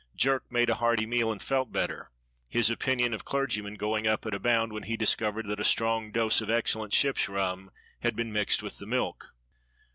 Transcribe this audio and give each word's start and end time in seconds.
Jerk 0.15 0.51
made 0.51 0.67
a 0.71 0.81
hearty 0.81 1.05
meal 1.05 1.31
and 1.31 1.39
felt 1.39 1.71
better, 1.71 2.09
his 2.49 2.71
opinion 2.71 3.13
of 3.13 3.23
clergymen 3.23 3.75
going 3.75 4.07
up 4.07 4.25
at 4.25 4.33
a 4.33 4.39
bound 4.39 4.73
when 4.73 4.81
he 4.89 4.97
discovered 4.97 5.45
that 5.45 5.59
a 5.59 5.63
strong 5.63 6.11
dose 6.11 6.41
of 6.41 6.49
excellent 6.49 6.91
ship's 6.95 7.29
rum 7.29 7.69
had 7.99 8.15
been 8.15 8.33
mixed 8.33 8.63
with 8.63 8.79
the 8.79 8.87
milk. 8.87 9.35